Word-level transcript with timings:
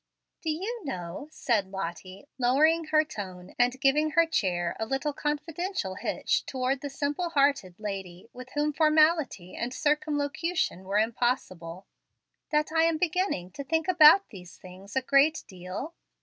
"Do 0.41 0.49
you 0.49 0.81
know," 0.83 1.27
said 1.29 1.67
Lottie, 1.67 2.25
lowering 2.39 2.85
her 2.85 3.05
tone, 3.05 3.53
and 3.59 3.79
giving 3.79 4.09
her 4.13 4.25
chair 4.25 4.75
a 4.79 4.85
little 4.87 5.13
confidential 5.13 5.93
hitch 5.93 6.43
toward 6.47 6.81
the 6.81 6.89
simple 6.89 7.29
hearted 7.29 7.79
lady 7.79 8.27
with 8.33 8.49
whom 8.55 8.73
formality 8.73 9.55
and 9.55 9.71
circumlocution 9.71 10.85
were 10.85 10.97
impossible, 10.97 11.85
"that 12.49 12.71
I 12.71 12.85
am 12.85 12.97
beginning 12.97 13.51
to 13.51 13.63
think 13.63 13.87
about 13.87 14.27
these 14.29 14.57
things 14.57 14.95
a 14.95 15.03
great 15.03 15.43
deal?" 15.47 15.93